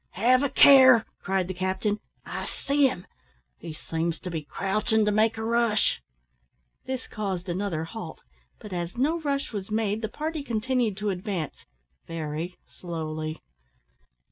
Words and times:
"Have 0.13 0.41
a 0.41 0.49
care," 0.49 1.05
cried 1.21 1.47
the 1.47 1.53
captain; 1.53 1.99
"I 2.25 2.47
see 2.47 2.87
him. 2.87 3.05
He 3.59 3.71
seems 3.71 4.19
to 4.21 4.31
be 4.31 4.41
crouchin' 4.41 5.05
to 5.05 5.11
make 5.11 5.37
a 5.37 5.43
rush." 5.43 6.01
This 6.85 7.05
caused 7.07 7.47
another 7.47 7.83
halt; 7.83 8.19
but 8.57 8.73
as 8.73 8.97
no 8.97 9.19
rush 9.21 9.53
was 9.53 9.69
made, 9.69 10.01
the 10.01 10.09
party 10.09 10.41
continued 10.41 10.97
to 10.97 11.11
advance 11.11 11.65
very 12.07 12.55
slowly. 12.79 13.43